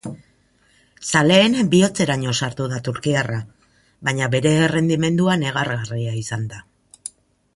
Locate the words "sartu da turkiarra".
2.45-3.37